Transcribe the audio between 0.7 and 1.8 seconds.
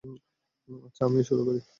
আচ্ছা, আমিই শুরু করি।